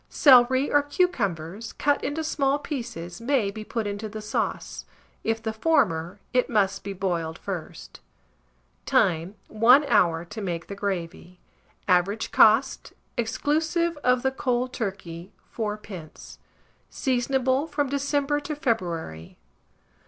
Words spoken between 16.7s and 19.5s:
Seasonable from December to February.